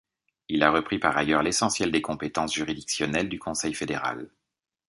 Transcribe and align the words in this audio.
Il 0.49 0.63
a 0.63 0.71
repris 0.71 0.97
par 0.97 1.15
ailleurs 1.15 1.43
l'essentiel 1.43 1.91
des 1.91 2.01
compétences 2.01 2.55
juridictionnelles 2.55 3.29
du 3.29 3.37
Conseil 3.37 3.75
fédéral. 3.75 4.31